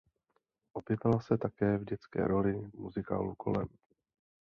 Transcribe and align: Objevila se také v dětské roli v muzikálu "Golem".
Objevila 0.73 1.19
se 1.21 1.37
také 1.37 1.77
v 1.77 1.85
dětské 1.85 2.23
roli 2.27 2.53
v 2.53 2.73
muzikálu 2.73 3.33
"Golem". 3.45 3.67